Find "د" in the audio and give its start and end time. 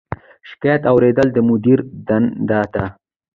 1.33-1.37